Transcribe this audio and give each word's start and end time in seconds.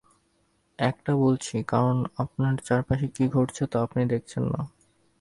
এটা 0.79 1.13
বলছি, 1.15 1.55
কারণ 1.67 1.97
আপনার 2.17 2.53
চারপাশে 2.67 3.07
কী 3.07 3.23
ঘটছে 3.27 3.63
তা 3.67 3.77
আপনি 3.83 4.01
দেখছেন 4.05 4.43
না। 4.43 4.61